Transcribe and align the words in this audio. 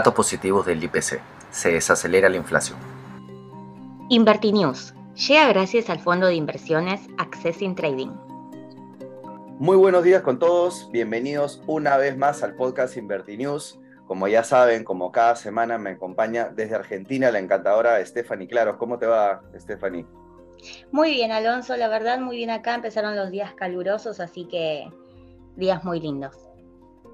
Datos 0.00 0.14
positivos 0.14 0.64
del 0.64 0.82
IPC. 0.82 1.20
Se 1.50 1.72
desacelera 1.72 2.30
la 2.30 2.38
inflación. 2.38 2.78
Invertinews 4.08 4.94
llega 5.14 5.48
gracias 5.48 5.90
al 5.90 6.00
fondo 6.00 6.28
de 6.28 6.36
inversiones 6.36 7.02
Accessing 7.18 7.74
Trading. 7.74 8.08
Muy 9.58 9.76
buenos 9.76 10.02
días 10.02 10.22
con 10.22 10.38
todos. 10.38 10.88
Bienvenidos 10.90 11.62
una 11.66 11.98
vez 11.98 12.16
más 12.16 12.42
al 12.42 12.54
podcast 12.54 12.96
Invertinews. 12.96 13.78
Como 14.06 14.26
ya 14.26 14.42
saben, 14.42 14.84
como 14.84 15.12
cada 15.12 15.36
semana 15.36 15.76
me 15.76 15.90
acompaña 15.90 16.48
desde 16.48 16.76
Argentina 16.76 17.30
la 17.30 17.38
encantadora 17.38 18.02
Stephanie 18.06 18.48
Claros. 18.48 18.78
¿Cómo 18.78 18.98
te 18.98 19.04
va, 19.04 19.42
Stephanie? 19.54 20.06
Muy 20.90 21.10
bien, 21.10 21.30
Alonso. 21.30 21.76
La 21.76 21.88
verdad, 21.88 22.20
muy 22.20 22.36
bien 22.36 22.48
acá. 22.48 22.74
Empezaron 22.74 23.16
los 23.16 23.30
días 23.30 23.52
calurosos, 23.52 24.18
así 24.18 24.46
que 24.46 24.88
días 25.56 25.84
muy 25.84 26.00
lindos. 26.00 26.49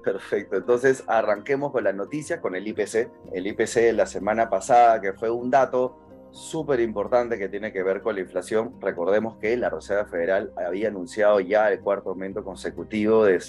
Perfecto, 0.07 0.55
entonces 0.55 1.03
arranquemos 1.05 1.73
con 1.73 1.83
las 1.83 1.93
noticias, 1.93 2.39
con 2.39 2.55
el 2.55 2.65
IPC. 2.65 3.11
El 3.33 3.45
IPC 3.45 3.73
de 3.73 3.91
la 3.91 4.05
semana 4.05 4.49
pasada, 4.49 5.01
que 5.01 5.11
fue 5.11 5.29
un 5.29 5.51
dato 5.51 5.97
súper 6.31 6.79
importante 6.79 7.37
que 7.37 7.49
tiene 7.49 7.73
que 7.73 7.83
ver 7.83 8.01
con 8.01 8.15
la 8.15 8.21
inflación. 8.21 8.79
Recordemos 8.79 9.35
que 9.35 9.57
la 9.57 9.69
Reserva 9.69 10.05
Federal 10.05 10.53
había 10.65 10.87
anunciado 10.87 11.41
ya 11.41 11.69
el 11.69 11.81
cuarto 11.81 12.11
aumento 12.11 12.41
consecutivo 12.41 13.25
de 13.25 13.41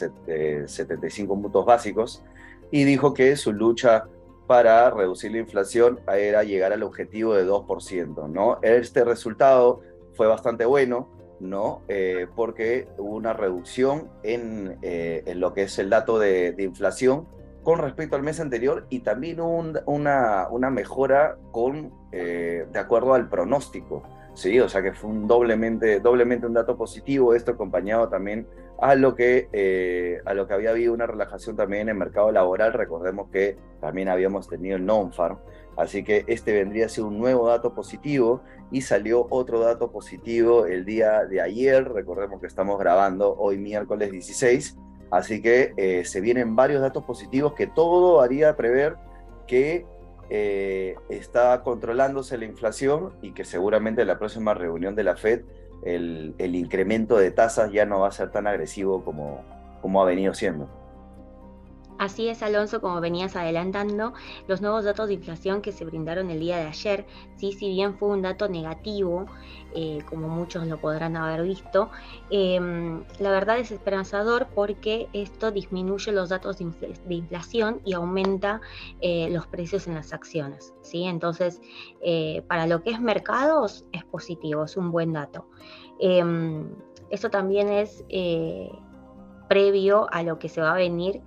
75 0.66 1.40
puntos 1.40 1.64
básicos 1.64 2.24
y 2.72 2.82
dijo 2.82 3.14
que 3.14 3.36
su 3.36 3.52
lucha 3.52 4.06
para 4.48 4.90
reducir 4.90 5.30
la 5.30 5.38
inflación 5.38 6.00
era 6.12 6.42
llegar 6.42 6.72
al 6.72 6.82
objetivo 6.82 7.34
de 7.34 7.46
2%. 7.46 8.28
¿no? 8.28 8.58
Este 8.62 9.04
resultado 9.04 9.82
fue 10.14 10.26
bastante 10.26 10.64
bueno, 10.64 11.08
¿no? 11.40 11.82
Eh, 11.88 12.26
porque 12.34 12.88
hubo 12.98 13.16
una 13.16 13.32
reducción 13.32 14.08
en, 14.22 14.78
eh, 14.82 15.22
en, 15.26 15.40
lo 15.40 15.54
que 15.54 15.62
es 15.62 15.78
el 15.78 15.90
dato 15.90 16.18
de, 16.18 16.52
de, 16.52 16.62
inflación 16.62 17.26
con 17.62 17.78
respecto 17.78 18.16
al 18.16 18.22
mes 18.22 18.40
anterior 18.40 18.86
y 18.88 19.00
también 19.00 19.40
un, 19.40 19.78
una, 19.86 20.48
una, 20.50 20.70
mejora 20.70 21.36
con, 21.52 21.92
eh, 22.12 22.66
de 22.72 22.78
acuerdo 22.78 23.14
al 23.14 23.28
pronóstico. 23.28 24.02
Sí, 24.34 24.60
o 24.60 24.68
sea 24.68 24.82
que 24.82 24.92
fue 24.92 25.10
un 25.10 25.26
doblemente, 25.26 25.98
doblemente 25.98 26.46
un 26.46 26.54
dato 26.54 26.76
positivo, 26.76 27.34
esto 27.34 27.52
acompañado 27.52 28.08
también 28.08 28.46
a 28.80 28.94
lo 28.94 29.16
que, 29.16 30.20
a 30.24 30.32
lo 30.32 30.46
que 30.46 30.54
había 30.54 30.70
habido 30.70 30.94
una 30.94 31.08
relajación 31.08 31.56
también 31.56 31.82
en 31.82 31.88
el 31.88 31.94
mercado 31.96 32.30
laboral. 32.30 32.72
Recordemos 32.72 33.30
que 33.30 33.58
también 33.80 34.08
habíamos 34.08 34.48
tenido 34.48 34.76
el 34.76 34.86
non-farm, 34.86 35.38
Así 35.78 36.02
que 36.02 36.24
este 36.26 36.52
vendría 36.52 36.86
a 36.86 36.88
ser 36.88 37.04
un 37.04 37.18
nuevo 37.18 37.46
dato 37.46 37.72
positivo 37.72 38.42
y 38.72 38.82
salió 38.82 39.28
otro 39.30 39.60
dato 39.60 39.92
positivo 39.92 40.66
el 40.66 40.84
día 40.84 41.24
de 41.24 41.40
ayer. 41.40 41.88
Recordemos 41.88 42.40
que 42.40 42.48
estamos 42.48 42.80
grabando 42.80 43.36
hoy 43.38 43.58
miércoles 43.58 44.10
16. 44.10 44.76
Así 45.12 45.40
que 45.40 45.72
eh, 45.76 46.04
se 46.04 46.20
vienen 46.20 46.56
varios 46.56 46.82
datos 46.82 47.04
positivos 47.04 47.54
que 47.54 47.68
todo 47.68 48.20
haría 48.20 48.56
prever 48.56 48.96
que 49.46 49.86
eh, 50.30 50.96
está 51.08 51.62
controlándose 51.62 52.36
la 52.36 52.44
inflación 52.44 53.12
y 53.22 53.32
que 53.32 53.44
seguramente 53.44 54.02
en 54.02 54.08
la 54.08 54.18
próxima 54.18 54.54
reunión 54.54 54.96
de 54.96 55.04
la 55.04 55.16
Fed 55.16 55.42
el, 55.84 56.34
el 56.38 56.56
incremento 56.56 57.16
de 57.16 57.30
tasas 57.30 57.70
ya 57.70 57.86
no 57.86 58.00
va 58.00 58.08
a 58.08 58.12
ser 58.12 58.32
tan 58.32 58.48
agresivo 58.48 59.04
como, 59.04 59.44
como 59.80 60.02
ha 60.02 60.04
venido 60.04 60.34
siendo. 60.34 60.68
Así 61.98 62.28
es, 62.28 62.44
Alonso, 62.44 62.80
como 62.80 63.00
venías 63.00 63.34
adelantando, 63.34 64.14
los 64.46 64.62
nuevos 64.62 64.84
datos 64.84 65.08
de 65.08 65.14
inflación 65.14 65.60
que 65.60 65.72
se 65.72 65.84
brindaron 65.84 66.30
el 66.30 66.38
día 66.38 66.56
de 66.56 66.68
ayer, 66.68 67.06
sí, 67.36 67.52
si 67.52 67.68
bien 67.70 67.98
fue 67.98 68.10
un 68.10 68.22
dato 68.22 68.48
negativo, 68.48 69.26
eh, 69.74 69.98
como 70.08 70.28
muchos 70.28 70.64
lo 70.68 70.80
podrán 70.80 71.16
haber 71.16 71.42
visto, 71.42 71.90
eh, 72.30 72.60
la 73.18 73.30
verdad 73.32 73.58
es 73.58 73.72
esperanzador 73.72 74.46
porque 74.54 75.08
esto 75.12 75.50
disminuye 75.50 76.12
los 76.12 76.28
datos 76.28 76.58
de, 76.58 76.64
infl 76.64 76.92
de 77.04 77.14
inflación 77.16 77.80
y 77.84 77.94
aumenta 77.94 78.60
eh, 79.00 79.28
los 79.30 79.48
precios 79.48 79.88
en 79.88 79.96
las 79.96 80.12
acciones, 80.12 80.74
¿sí? 80.82 81.02
Entonces, 81.02 81.60
eh, 82.00 82.44
para 82.46 82.68
lo 82.68 82.80
que 82.84 82.90
es 82.90 83.00
mercados, 83.00 83.84
es 83.92 84.04
positivo, 84.04 84.64
es 84.64 84.76
un 84.76 84.92
buen 84.92 85.14
dato. 85.14 85.46
Em, 85.98 86.70
esto 87.10 87.28
también 87.28 87.68
es 87.68 88.04
previo 89.48 90.06
a 90.12 90.22
lo 90.22 90.38
que 90.38 90.48
se 90.48 90.60
va 90.60 90.72
a 90.72 90.76
venir 90.76 91.22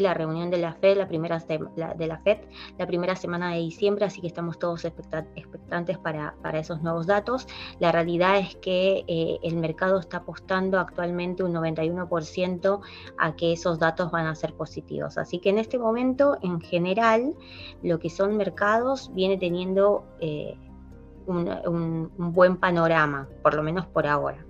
la 0.00 0.14
reunión 0.14 0.50
de 0.50 0.58
la 0.58 0.72
FED, 0.72 0.96
la 0.96 1.08
primera 1.08 1.38
de 1.38 2.06
la 2.06 2.18
FED, 2.18 2.38
la 2.78 2.86
primera 2.86 3.16
semana 3.16 3.52
de 3.52 3.58
diciembre, 3.58 4.04
así 4.04 4.20
que 4.20 4.26
estamos 4.26 4.58
todos 4.58 4.84
expectantes 4.84 5.98
para, 5.98 6.34
esos 6.54 6.82
nuevos 6.82 7.06
datos. 7.06 7.46
La 7.78 7.92
realidad 7.92 8.38
es 8.38 8.56
que 8.56 9.04
eh, 9.06 9.38
el 9.42 9.56
mercado 9.56 10.00
está 10.00 10.18
apostando 10.18 10.78
actualmente 10.78 11.44
un 11.44 11.52
91% 11.52 12.80
a 13.18 13.36
que 13.36 13.52
esos 13.52 13.78
datos 13.78 14.10
van 14.10 14.26
a 14.26 14.34
ser 14.34 14.54
positivos. 14.54 15.18
Así 15.18 15.38
que 15.38 15.50
en 15.50 15.58
este 15.58 15.78
momento, 15.78 16.36
en 16.42 16.60
general, 16.60 17.34
lo 17.82 17.98
que 17.98 18.10
son 18.10 18.36
mercados 18.36 19.10
viene 19.14 19.38
teniendo 19.38 20.04
eh, 20.20 20.58
un 21.26 22.10
buen 22.16 22.56
panorama, 22.56 23.28
por 23.42 23.54
lo 23.54 23.62
menos 23.62 23.86
por 23.86 24.06
ahora. 24.06 24.45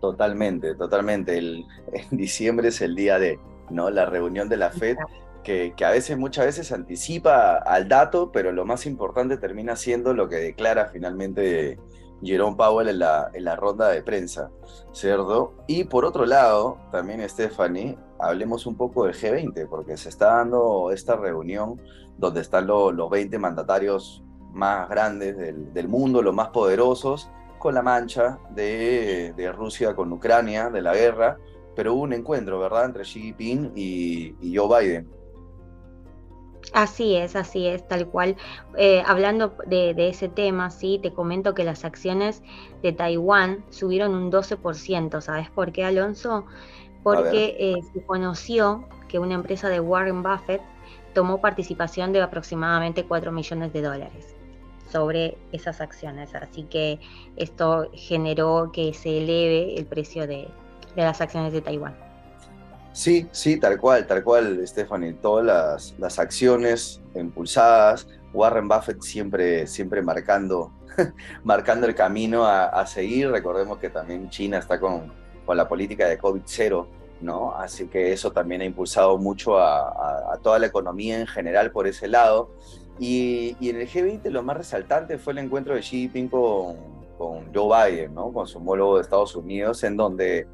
Totalmente, 0.00 0.74
totalmente. 0.74 1.38
El, 1.38 1.64
en 1.92 2.16
diciembre 2.16 2.68
es 2.68 2.80
el 2.80 2.94
día 2.94 3.18
de 3.18 3.38
¿no? 3.70 3.90
la 3.90 4.06
reunión 4.06 4.48
de 4.48 4.56
la 4.56 4.70
FED, 4.70 4.96
que, 5.42 5.72
que, 5.76 5.84
a 5.84 5.90
veces, 5.90 6.18
muchas 6.18 6.46
veces 6.46 6.72
anticipa 6.72 7.56
al 7.56 7.88
dato, 7.88 8.32
pero 8.32 8.52
lo 8.52 8.64
más 8.64 8.86
importante 8.86 9.36
termina 9.36 9.76
siendo 9.76 10.12
lo 10.12 10.28
que 10.28 10.36
declara 10.36 10.86
finalmente 10.86 11.78
Jerome 12.22 12.56
Powell 12.56 12.88
en 12.88 12.98
la, 12.98 13.30
en 13.32 13.44
la 13.44 13.56
ronda 13.56 13.88
de 13.88 14.02
prensa, 14.02 14.50
¿cierto? 14.92 15.54
Y 15.66 15.84
por 15.84 16.04
otro 16.04 16.26
lado, 16.26 16.78
también 16.90 17.26
Stephanie, 17.28 17.96
hablemos 18.18 18.66
un 18.66 18.76
poco 18.76 19.04
del 19.04 19.14
G20, 19.14 19.68
porque 19.68 19.96
se 19.96 20.08
está 20.08 20.36
dando 20.36 20.90
esta 20.92 21.16
reunión 21.16 21.80
donde 22.16 22.40
están 22.40 22.66
lo, 22.66 22.90
los 22.90 23.08
20 23.08 23.38
mandatarios 23.38 24.22
más 24.52 24.88
grandes 24.88 25.36
del, 25.36 25.72
del 25.72 25.88
mundo, 25.88 26.20
los 26.20 26.34
más 26.34 26.48
poderosos, 26.48 27.30
con 27.58 27.74
la 27.74 27.82
mancha 27.82 28.38
de, 28.50 29.32
de, 29.36 29.52
Rusia 29.52 29.94
con 29.94 30.12
Ucrania, 30.12 30.70
de 30.70 30.82
la 30.82 30.94
guerra, 30.94 31.38
pero 31.74 31.94
hubo 31.94 32.02
un 32.02 32.12
encuentro, 32.12 32.58
¿verdad?, 32.58 32.86
entre 32.86 33.04
Xi 33.04 33.20
Jinping 33.20 33.72
y, 33.74 34.34
y 34.40 34.56
Joe 34.56 34.80
Biden. 34.80 35.08
Así 36.72 37.16
es, 37.16 37.34
así 37.34 37.66
es, 37.66 37.86
tal 37.88 38.08
cual. 38.08 38.36
Eh, 38.76 39.02
hablando 39.06 39.54
de, 39.66 39.94
de, 39.94 40.08
ese 40.08 40.28
tema, 40.28 40.70
sí, 40.70 40.98
te 41.02 41.12
comento 41.12 41.54
que 41.54 41.64
las 41.64 41.84
acciones 41.84 42.42
de 42.82 42.92
Taiwán 42.92 43.64
subieron 43.70 44.14
un 44.14 44.30
12%. 44.30 45.20
¿Sabes 45.20 45.50
por 45.50 45.72
qué, 45.72 45.84
Alonso? 45.84 46.44
Porque 47.02 47.56
eh, 47.58 47.76
se 47.92 48.02
conoció 48.02 48.86
que 49.08 49.18
una 49.18 49.34
empresa 49.34 49.68
de 49.68 49.80
Warren 49.80 50.22
Buffett 50.22 50.60
tomó 51.14 51.40
participación 51.40 52.12
de 52.12 52.20
aproximadamente 52.20 53.04
4 53.04 53.32
millones 53.32 53.72
de 53.72 53.82
dólares 53.82 54.37
sobre 54.90 55.36
esas 55.52 55.80
acciones. 55.80 56.34
Así 56.34 56.64
que 56.64 56.98
esto 57.36 57.90
generó 57.92 58.70
que 58.72 58.92
se 58.94 59.18
eleve 59.18 59.78
el 59.78 59.86
precio 59.86 60.26
de, 60.26 60.48
de 60.96 61.02
las 61.02 61.20
acciones 61.20 61.52
de 61.52 61.60
Taiwán. 61.60 62.08
Sí, 62.98 63.28
sí, 63.30 63.60
tal 63.60 63.78
cual, 63.78 64.06
tal 64.08 64.24
cual, 64.24 64.66
Stephanie. 64.66 65.12
Todas 65.12 65.46
las, 65.46 65.94
las 65.98 66.18
acciones 66.18 67.00
impulsadas, 67.14 68.08
Warren 68.32 68.66
Buffett 68.66 69.00
siempre, 69.02 69.68
siempre 69.68 70.02
marcando, 70.02 70.72
marcando 71.44 71.86
el 71.86 71.94
camino 71.94 72.44
a, 72.44 72.64
a, 72.64 72.86
seguir. 72.86 73.30
Recordemos 73.30 73.78
que 73.78 73.90
también 73.90 74.28
China 74.30 74.58
está 74.58 74.80
con, 74.80 75.12
con 75.46 75.56
la 75.56 75.68
política 75.68 76.08
de 76.08 76.18
COVID-0, 76.18 76.86
¿no? 77.20 77.54
Así 77.54 77.86
que 77.86 78.12
eso 78.12 78.32
también 78.32 78.62
ha 78.62 78.64
impulsado 78.64 79.16
mucho 79.16 79.58
a, 79.58 79.78
a, 79.78 80.34
a, 80.34 80.38
toda 80.38 80.58
la 80.58 80.66
economía 80.66 81.20
en 81.20 81.28
general 81.28 81.70
por 81.70 81.86
ese 81.86 82.08
lado. 82.08 82.50
Y, 82.98 83.56
en 83.60 83.76
el 83.76 83.88
G20 83.88 84.28
lo 84.30 84.42
más 84.42 84.56
resaltante 84.56 85.18
fue 85.18 85.32
el 85.32 85.38
encuentro 85.38 85.74
de 85.74 85.80
Xi 85.80 86.02
Jinping 86.02 86.28
con, 86.28 86.76
con 87.16 87.54
Joe 87.54 87.90
Biden, 87.90 88.14
¿no? 88.14 88.32
Con 88.32 88.46
su 88.46 88.58
homólogo 88.58 88.96
de 88.96 89.02
Estados 89.02 89.36
Unidos, 89.36 89.84
en 89.84 89.96
donde 89.96 90.46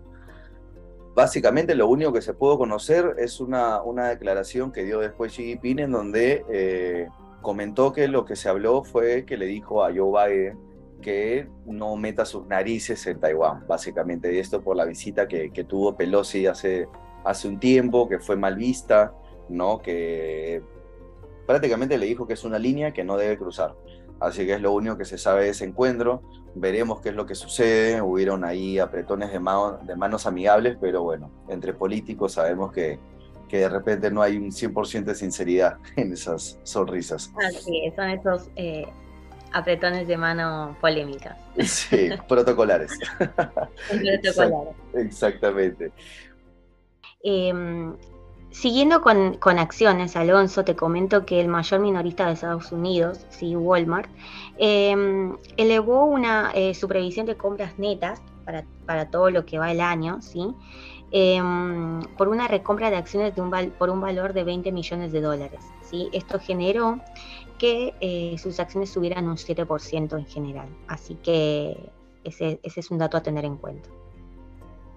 básicamente 1.15 1.75
lo 1.75 1.89
único 1.89 2.13
que 2.13 2.21
se 2.21 2.35
pudo 2.35 2.59
conocer 2.59 3.15
es 3.19 3.41
una, 3.41 3.83
una 3.83 4.09
declaración 4.09 4.73
que 4.73 4.85
dio 4.85 5.01
después 5.01 5.33
Xi 5.33 5.45
Jinping 5.45 5.79
en 5.79 5.93
donde 5.93 6.45
eh, 6.51 7.09
comentó 7.41 7.93
que 7.93 8.09
lo 8.09 8.25
que 8.25 8.37
se 8.37 8.49
habló 8.49 8.83
fue 8.85 9.25
que 9.25 9.37
le 9.37 9.47
dijo 9.47 9.85
a 9.85 9.93
Joe 9.95 10.29
Biden 10.29 10.59
que 11.01 11.47
no 11.67 11.97
meta 11.97 12.25
sus 12.25 12.47
narices 12.47 13.07
en 13.07 13.21
Taiwán, 13.21 13.67
básicamente, 13.67 14.35
y 14.35 14.39
esto 14.39 14.63
por 14.63 14.75
la 14.75 14.87
visita 14.87 15.29
que, 15.29 15.51
que 15.51 15.65
tuvo 15.65 15.97
Pelosi 15.97 16.47
hace, 16.47 16.89
hace 17.25 17.47
un 17.47 17.61
tiempo, 17.61 18.09
que 18.09 18.19
fue 18.19 18.37
mal 18.37 18.57
vista, 18.57 19.13
¿no? 19.51 19.81
que 19.81 20.63
prácticamente 21.47 21.99
le 21.99 22.07
dijo 22.07 22.27
que 22.27 22.35
es 22.35 22.45
una 22.45 22.59
línea 22.59 22.93
que 22.93 23.05
no 23.05 23.17
debe 23.17 23.39
cruzar. 23.39 23.75
Así 24.21 24.47
que 24.47 24.55
es 24.55 24.61
lo 24.61 24.73
único 24.73 24.97
que 24.97 25.05
se 25.05 25.19
sabe 25.19 25.45
de 25.45 25.51
ese 25.51 25.65
encuentro. 25.65 26.23
Veremos 26.55 27.01
qué 27.01 27.11
es 27.11 27.15
lo 27.15 27.27
que 27.27 27.35
sucede. 27.35 28.01
Hubieron 28.01 28.45
ahí 28.45 28.79
apretones 28.79 29.33
de, 29.33 29.41
mano, 29.41 29.79
de 29.83 29.97
manos 29.97 30.27
amigables, 30.27 30.79
pero 30.81 31.03
bueno, 31.03 31.31
entre 31.49 31.75
políticos 31.75 32.33
sabemos 32.33 32.73
que, 32.73 32.99
que 33.49 33.59
de 33.59 33.69
repente 33.69 34.11
no 34.11 34.23
hay 34.23 34.37
un 34.37 34.51
100% 34.51 35.05
de 35.05 35.15
sinceridad 35.15 35.79
en 35.97 36.13
esas 36.13 36.59
sonrisas. 36.63 37.33
Así 37.45 37.93
son 37.95 38.11
esos 38.11 38.49
eh, 38.57 38.87
apretones 39.53 40.07
de 40.07 40.17
mano 40.17 40.77
polémicas. 40.81 41.37
Sí, 41.65 42.09
protocolares. 42.29 42.93
protocolares. 43.89 44.75
Exactamente. 44.95 45.93
Eh, 47.23 47.53
Siguiendo 48.55 49.01
con, 49.01 49.59
acciones, 49.59 50.15
Alonso, 50.15 50.65
te 50.65 50.77
comento 50.77 51.27
que 51.27 51.41
el 51.41 51.49
mayor 51.49 51.81
minorista 51.81 52.27
de 52.27 52.35
Estados 52.35 52.71
Unidos, 52.71 53.27
sí, 53.29 53.57
Walmart, 53.57 54.09
em, 54.59 55.37
elevó 55.57 56.05
una, 56.05 56.53
eh, 56.55 56.73
su 56.73 56.87
previsión 56.87 57.27
de 57.27 57.37
compras 57.37 57.77
netas 57.81 58.23
para, 58.87 59.11
todo 59.11 59.31
lo 59.31 59.45
que 59.45 59.59
va 59.59 59.73
el 59.73 59.81
año, 59.81 60.23
¿sí? 60.23 60.55
Em, 61.11 62.01
por 62.17 62.29
una 62.29 62.47
recompra 62.47 62.91
de 62.91 62.97
acciones 62.97 63.35
de 63.35 63.43
un 63.43 63.51
por 63.77 63.91
un 63.91 64.01
valor 64.01 64.33
de 64.33 64.45
20 64.45 64.71
millones 64.71 65.11
de 65.11 65.21
dólares. 65.21 65.61
¿sí? 65.83 66.09
Esto 66.13 66.39
generó 66.39 67.01
que 67.59 67.93
eh, 68.01 68.37
sus 68.39 68.61
acciones 68.61 68.91
subieran 68.91 69.27
un 69.29 69.37
7% 69.37 70.17
en 70.17 70.27
general. 70.27 70.69
Así 70.87 71.17
que 71.17 71.91
ese, 72.23 72.61
es 72.63 72.91
un 72.93 72.99
dato 72.99 73.17
a 73.17 73.23
tener 73.23 73.45
en 73.45 73.57
cuenta. 73.57 73.89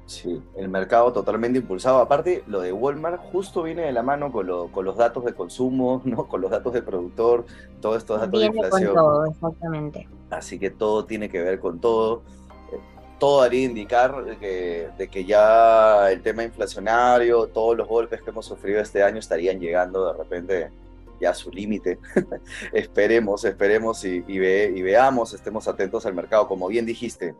Sí, 0.08 0.42
el 0.56 0.70
mercado 0.70 1.12
totalmente 1.12 1.60
impulsado. 1.60 2.00
Aparte, 2.00 2.42
lo 2.48 2.62
de 2.62 2.72
Walmart 2.72 3.22
justo 3.30 3.64
viene 3.64 3.82
de 3.82 3.92
la 3.92 4.04
mano 4.04 4.32
con, 4.32 4.48
los 4.48 4.98
datos 4.98 5.26
de 5.26 5.34
consumo, 5.34 6.02
¿no? 6.06 6.28
con 6.28 6.40
los 6.40 6.50
datos 6.50 6.74
de 6.74 6.82
productor, 6.82 7.46
todos 7.82 7.98
estos 7.98 8.22
datos 8.22 8.40
de 8.40 8.46
inflación. 8.48 8.94
Con 8.94 9.04
todo, 9.04 9.26
exactamente. 9.26 10.08
Así 10.30 10.58
que 10.58 10.70
todo 10.70 11.06
tiene 11.06 11.30
que 11.30 11.42
ver 11.42 11.60
con 11.60 11.80
todo. 11.80 12.24
Todo 13.20 13.42
haría 13.42 13.66
indicar 13.66 14.24
de 14.24 14.38
que, 14.38 14.90
de 14.98 15.08
que 15.10 15.26
ya 15.26 16.10
el 16.12 16.22
tema 16.22 16.44
inflacionario, 16.44 17.48
todos 17.48 17.76
los 17.76 17.88
golpes 17.88 18.22
que 18.22 18.30
hemos 18.30 18.46
sufrido 18.46 18.80
este 18.80 19.04
año 19.04 19.18
estarían 19.18 19.60
llegando 19.60 20.14
de 20.14 20.18
repente 20.18 20.70
ya 21.20 21.34
su 21.34 21.52
límite. 21.52 22.00
esperemos, 22.72 23.44
esperemos 23.44 24.06
y, 24.06 24.22
ve, 24.22 24.72
y 24.74 24.82
veamos, 24.84 25.34
estemos 25.34 25.68
atentos 25.68 26.06
al 26.06 26.14
mercado. 26.14 26.48
Como 26.48 26.68
bien 26.68 26.86
dijiste, 26.86 27.36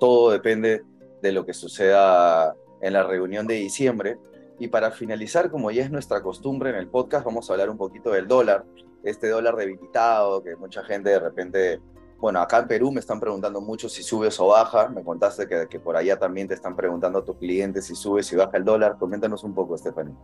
todo 0.00 0.32
depende 0.32 0.82
de 1.22 1.32
lo 1.32 1.44
que 1.44 1.54
suceda 1.54 2.54
en 2.80 2.92
la 2.92 3.02
reunión 3.02 3.46
de 3.46 3.54
diciembre. 3.54 4.18
Y 4.58 4.68
para 4.68 4.90
finalizar, 4.90 5.50
como 5.50 5.70
ya 5.70 5.82
es 5.82 5.90
nuestra 5.90 6.22
costumbre 6.22 6.70
en 6.70 6.76
el 6.76 6.88
podcast, 6.88 7.24
vamos 7.24 7.48
a 7.48 7.54
hablar 7.54 7.70
un 7.70 7.78
poquito 7.78 8.10
del 8.10 8.28
dólar, 8.28 8.64
este 9.02 9.28
dólar 9.28 9.56
debilitado 9.56 10.42
que 10.42 10.56
mucha 10.56 10.84
gente 10.84 11.10
de 11.10 11.18
repente, 11.18 11.80
bueno, 12.18 12.40
acá 12.40 12.58
en 12.58 12.68
Perú 12.68 12.92
me 12.92 13.00
están 13.00 13.20
preguntando 13.20 13.62
mucho 13.62 13.88
si 13.88 14.02
subes 14.02 14.38
o 14.38 14.48
baja, 14.48 14.88
me 14.88 15.02
contaste 15.02 15.48
que, 15.48 15.66
que 15.68 15.80
por 15.80 15.96
allá 15.96 16.18
también 16.18 16.46
te 16.46 16.54
están 16.54 16.76
preguntando 16.76 17.20
a 17.20 17.24
tus 17.24 17.36
clientes 17.36 17.86
si 17.86 17.94
subes 17.94 18.30
y 18.32 18.36
baja 18.36 18.58
el 18.58 18.64
dólar, 18.64 18.98
coméntanos 18.98 19.44
un 19.44 19.54
poco, 19.54 19.78
Stephanie. 19.78 20.14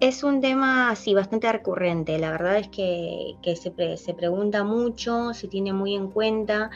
Es 0.00 0.24
un 0.24 0.40
tema 0.40 0.88
así 0.88 1.12
bastante 1.12 1.52
recurrente, 1.52 2.18
la 2.18 2.30
verdad 2.30 2.56
es 2.56 2.68
que, 2.68 3.36
se, 3.54 4.14
pregunta 4.14 4.64
mucho, 4.64 5.34
se 5.34 5.46
tiene 5.46 5.74
muy 5.74 5.94
en 5.94 6.08
cuenta, 6.10 6.70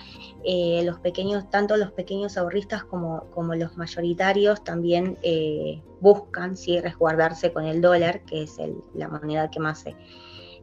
eh, 0.44 0.82
los 0.84 0.98
pequeños, 0.98 1.48
tanto 1.48 1.78
los 1.78 1.90
pequeños 1.92 2.36
ahorristas 2.36 2.84
como, 2.84 3.24
los 3.54 3.78
mayoritarios 3.78 4.62
también 4.62 5.16
eh, 5.22 5.82
buscan 6.02 6.54
¿sí? 6.54 6.78
resguardarse 6.80 7.50
con 7.50 7.64
el 7.64 7.80
dólar, 7.80 8.26
que 8.26 8.42
es 8.42 8.58
la 8.92 9.08
moneda 9.08 9.50
que 9.50 9.58
más 9.58 9.78
se, 9.78 9.96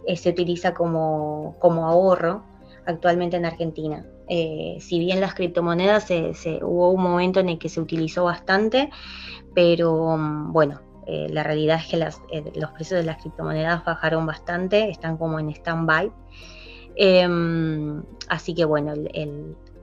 eh, 0.05 0.15
se 0.15 0.29
utiliza 0.29 0.75
como, 0.75 1.57
ahorro 1.63 2.43
actualmente 2.85 3.37
en 3.37 3.45
Argentina. 3.45 4.05
si 4.27 4.99
bien 4.99 5.19
las 5.19 5.33
criptomonedas 5.33 6.03
se, 6.05 6.59
hubo 6.61 6.91
un 6.91 7.01
momento 7.01 7.39
en 7.39 7.49
el 7.49 7.57
que 7.57 7.69
se 7.69 7.81
utilizó 7.81 8.25
bastante, 8.25 8.91
pero 9.55 10.15
mm, 10.15 10.53
bueno, 10.53 10.90
eh, 11.07 11.27
la 11.29 11.43
realidad 11.43 11.79
es 11.79 11.87
que 11.87 12.37
eh, 12.37 12.51
los 12.55 12.71
precios 12.71 12.99
de 12.99 13.05
las 13.05 13.21
criptomonedas 13.21 13.83
bajaron 13.83 14.25
bastante, 14.25 14.89
están 14.89 15.17
como 15.17 15.39
en 15.39 15.49
stand-by. 15.49 16.11
Em, 16.95 18.03
así 18.27 18.53
que 18.53 18.65
bueno, 18.65 18.93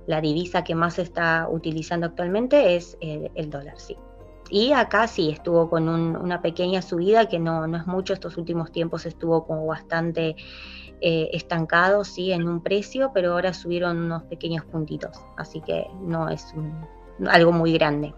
la 0.07 0.21
divisa 0.21 0.63
que 0.63 0.75
más 0.75 0.95
se 0.95 1.03
está 1.03 1.49
utilizando 1.51 2.07
actualmente 2.07 2.77
es 2.77 2.97
el, 3.01 3.51
dólar, 3.51 3.79
sí. 3.79 3.97
Y 4.51 4.73
acá 4.73 5.07
sí 5.07 5.31
estuvo 5.31 5.69
con 5.69 5.89
una 5.89 6.41
pequeña 6.41 6.81
subida 6.81 7.29
que 7.29 7.39
no, 7.39 7.65
es 7.65 7.87
mucho, 7.87 8.15
estos 8.15 8.37
últimos 8.39 8.73
tiempos 8.73 9.05
estuvo 9.05 9.47
como 9.47 9.67
bastante 9.67 10.37
eh, 11.01 11.29
estancado, 11.33 12.05
sí, 12.05 12.33
en 12.33 12.49
un 12.49 12.63
precio, 12.63 13.11
pero 13.13 13.33
ahora 13.33 13.53
subieron 13.53 13.99
unos 13.99 14.23
pequeños 14.25 14.65
puntitos, 14.65 15.21
así 15.37 15.61
que 15.61 15.87
no 16.01 16.29
es 16.29 16.55
algo 17.29 17.53
muy 17.53 17.73
grande. 17.73 18.15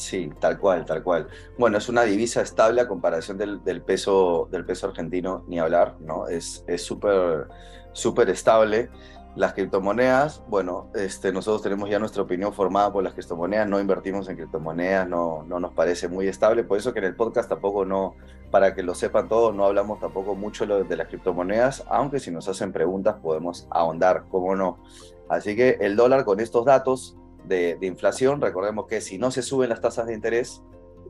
Sí, 0.00 0.30
tal 0.40 0.58
cual, 0.58 0.86
tal 0.86 1.02
cual. 1.02 1.28
Bueno, 1.58 1.76
es 1.76 1.90
una 1.90 2.04
divisa 2.04 2.40
estable 2.40 2.80
a 2.80 2.88
comparación 2.88 3.36
del, 3.36 3.82
peso, 3.82 4.48
del 4.50 4.64
peso 4.64 4.86
argentino, 4.86 5.44
ni 5.46 5.58
hablar, 5.58 5.96
¿no? 6.00 6.26
Es 6.26 6.64
súper 6.78 7.48
súper 7.92 8.30
estable. 8.30 8.90
Las 9.36 9.52
criptomonedas, 9.52 10.42
bueno, 10.48 10.90
este, 10.94 11.32
nosotros 11.32 11.62
tenemos 11.62 11.88
ya 11.88 12.00
nuestra 12.00 12.22
opinión 12.22 12.52
formada 12.52 12.92
por 12.92 13.04
las 13.04 13.12
criptomonedas, 13.12 13.68
no 13.68 13.78
invertimos 13.78 14.28
en 14.28 14.36
criptomonedas, 14.36 15.08
no, 15.08 15.44
no 15.44 15.60
nos 15.60 15.72
parece 15.72 16.08
muy 16.08 16.26
estable, 16.26 16.64
por 16.64 16.78
eso 16.78 16.92
que 16.92 16.98
en 16.98 17.04
el 17.04 17.14
podcast 17.14 17.48
tampoco 17.48 17.84
no, 17.84 18.16
para 18.50 18.74
que 18.74 18.82
lo 18.82 18.92
sepan 18.92 19.28
todos, 19.28 19.54
no 19.54 19.66
hablamos 19.66 20.00
tampoco 20.00 20.34
mucho 20.34 20.66
de 20.66 20.96
las 20.96 21.06
criptomonedas, 21.06 21.84
aunque 21.88 22.18
si 22.18 22.32
nos 22.32 22.48
hacen 22.48 22.72
preguntas 22.72 23.16
podemos 23.22 23.68
ahondar, 23.70 24.24
cómo 24.30 24.56
no. 24.56 24.82
Así 25.28 25.54
que 25.54 25.78
el 25.80 25.94
dólar 25.94 26.24
con 26.24 26.40
estos 26.40 26.64
datos 26.64 27.16
de, 27.44 27.78
inflación, 27.82 28.40
recordemos 28.40 28.86
que 28.86 29.00
si 29.00 29.18
no 29.18 29.30
se 29.30 29.42
suben 29.42 29.68
las 29.68 29.80
tasas 29.80 30.06
de 30.06 30.14
interés, 30.14 30.62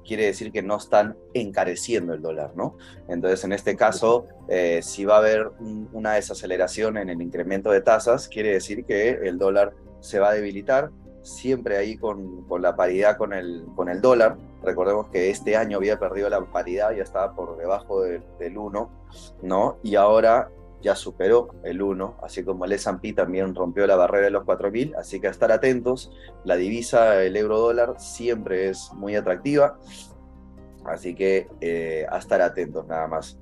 quiere 0.05 0.27
decir 0.27 0.50
que 0.50 0.62
no 0.62 0.77
están 0.77 1.17
encareciendo 1.35 2.15
el 2.15 2.23
dólar, 2.23 2.53
¿no? 2.56 2.77
Entonces, 3.09 3.44
en 3.44 3.53
este 3.53 3.77
caso, 3.77 4.27
eh, 4.49 4.81
si 4.82 5.05
va 5.05 5.17
a 5.17 5.19
haber 5.19 5.50
una 5.93 6.15
desaceleración 6.15 6.97
en 6.97 7.11
el 7.11 7.21
incremento 7.21 7.71
de 7.71 7.82
tasas, 7.82 8.29
quiere 8.29 8.53
decir 8.53 8.85
que 8.85 9.11
el 9.11 9.38
dólar 9.38 9.75
se 10.00 10.19
va 10.19 10.31
a 10.31 10.35
debilitar, 10.35 10.91
siempre 11.23 11.77
ahí 11.77 11.97
con, 11.97 12.44
con 12.44 12.62
la 12.62 12.76
paridad 12.76 13.17
con 13.17 13.33
el, 13.33 13.65
con 13.76 13.88
el 13.88 14.00
dólar. 14.00 14.37
Recordemos 14.62 15.09
que 15.09 15.31
este 15.31 15.56
año 15.56 15.79
había 15.79 15.99
perdido 15.99 16.29
la 16.29 16.41
paridad, 16.41 16.93
ya 16.93 17.03
estaba 17.03 17.35
por 17.35 17.56
debajo 17.56 18.03
del 18.03 18.59
1, 18.59 18.91
¿no? 19.43 19.79
Y 19.83 19.97
ahora 19.97 20.50
ya 20.82 20.94
superó 20.94 21.49
el 21.62 21.82
1, 21.82 22.19
así 22.23 22.44
como 22.44 22.65
el 22.65 22.73
S&P 22.73 23.12
también 23.12 23.55
rompió 23.55 23.87
la 23.87 23.97
barrera 23.97 24.27
de 24.27 24.31
los 24.31 24.44
4.000, 24.44 24.97
así 24.97 25.21
que 25.21 25.29
a 25.29 25.31
estar 25.31 25.53
atentos, 25.53 26.11
la 26.44 26.56
divisa, 26.56 27.23
el 27.23 27.37
euro 27.37 27.59
dólar, 27.59 27.94
siempre 27.99 28.69
es 28.71 28.91
muy 28.94 29.17
atractiva, 29.17 29.79
así 30.85 31.15
que 31.15 31.49
eh, 31.61 32.06
a 32.11 32.19
estar 32.19 32.41
atentos 32.41 32.87
nada 32.87 33.06
más. 33.06 33.38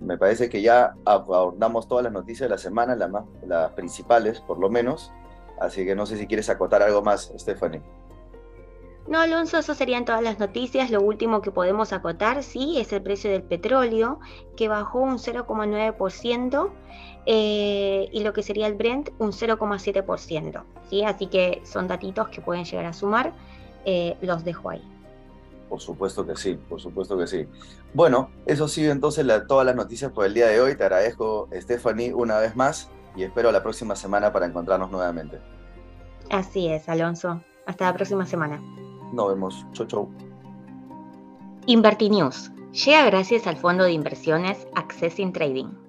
Me 0.00 0.16
parece 0.16 0.48
que 0.48 0.62
ya 0.62 0.94
abordamos 1.04 1.86
todas 1.86 2.04
las 2.04 2.12
noticias 2.12 2.48
de 2.48 2.54
la 2.54 2.58
semana, 2.58 2.96
las, 2.96 3.10
más, 3.10 3.24
las 3.46 3.72
principales 3.72 4.40
por 4.40 4.58
lo 4.58 4.70
menos, 4.70 5.12
así 5.60 5.84
que 5.84 5.94
no 5.94 6.06
sé 6.06 6.16
si 6.16 6.26
quieres 6.26 6.48
acotar 6.48 6.82
algo 6.82 7.02
más, 7.02 7.32
Stephanie. 7.38 7.82
No, 9.08 9.18
Alonso, 9.18 9.58
eso 9.58 9.74
serían 9.74 10.04
todas 10.04 10.22
las 10.22 10.38
noticias. 10.38 10.90
Lo 10.90 11.00
último 11.00 11.42
que 11.42 11.50
podemos 11.50 11.92
acotar, 11.92 12.42
sí, 12.42 12.78
es 12.78 12.92
el 12.92 13.02
precio 13.02 13.30
del 13.30 13.42
petróleo, 13.42 14.20
que 14.56 14.68
bajó 14.68 15.00
un 15.00 15.18
0,9%, 15.18 16.70
eh, 17.26 18.08
y 18.12 18.22
lo 18.22 18.32
que 18.32 18.42
sería 18.42 18.66
el 18.66 18.74
Brent, 18.74 19.10
un 19.18 19.32
0,7%. 19.32 20.62
¿sí? 20.88 21.02
Así 21.02 21.26
que 21.26 21.60
son 21.64 21.88
datitos 21.88 22.28
que 22.28 22.40
pueden 22.40 22.64
llegar 22.64 22.86
a 22.86 22.92
sumar. 22.92 23.32
Eh, 23.84 24.16
los 24.20 24.44
dejo 24.44 24.70
ahí. 24.70 24.82
Por 25.68 25.80
supuesto 25.80 26.26
que 26.26 26.36
sí, 26.36 26.58
por 26.68 26.80
supuesto 26.80 27.16
que 27.16 27.26
sí. 27.26 27.46
Bueno, 27.94 28.30
eso 28.44 28.68
sí, 28.68 28.84
entonces 28.86 29.24
todas 29.46 29.64
las 29.64 29.76
noticias 29.76 30.10
por 30.12 30.26
el 30.26 30.34
día 30.34 30.48
de 30.48 30.60
hoy. 30.60 30.76
Te 30.76 30.82
agradezco, 30.82 31.48
Stephanie, 31.52 32.12
una 32.12 32.38
vez 32.38 32.56
más 32.56 32.90
y 33.16 33.22
espero 33.22 33.50
la 33.52 33.62
próxima 33.62 33.96
semana 33.96 34.32
para 34.32 34.46
encontrarnos 34.46 34.90
nuevamente. 34.90 35.38
Así 36.30 36.68
es, 36.68 36.88
Alonso. 36.88 37.40
Hasta 37.66 37.86
la 37.86 37.94
próxima 37.94 38.26
semana. 38.26 38.60
Nos 39.12 39.28
vemos. 39.28 39.66
Chau, 39.72 39.86
chau. 39.86 40.08
Invertinews 41.66 42.50
llega 42.72 43.06
gracias 43.06 43.46
al 43.46 43.56
fondo 43.56 43.84
de 43.84 43.92
inversiones 43.92 44.66
Accessing 44.74 45.32
Trading. 45.32 45.79